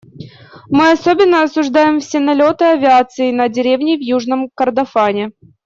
[0.67, 5.33] Мы особенно осуждаем все налеты авиации на деревни в Южном Кордофане.